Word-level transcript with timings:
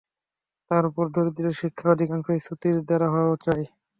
তারপর 0.71 1.05
দরিদ্রদের 1.07 1.59
শিক্ষা 1.61 1.87
অধিকাংশই 1.89 2.39
শ্রুতির 2.39 2.77
দ্বারা 2.87 3.07
হওয়া 3.13 3.35
চাই। 3.45 3.63